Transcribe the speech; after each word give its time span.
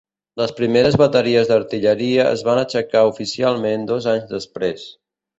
Les 0.41 0.51
primeres 0.59 0.95
bateries 1.01 1.49
d'Artilleria 1.51 2.25
es 2.37 2.41
van 2.47 2.61
aixecar 2.61 3.03
oficialment 3.09 3.85
dos 3.91 4.09
anys 4.15 4.25
després. 4.33 4.87